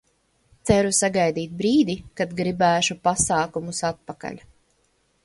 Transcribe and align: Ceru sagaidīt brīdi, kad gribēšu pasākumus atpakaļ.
Ceru 0.69 0.93
sagaidīt 0.99 1.53
brīdi, 1.59 1.95
kad 2.21 2.33
gribēšu 2.39 2.97
pasākumus 3.09 3.83
atpakaļ. 3.91 4.41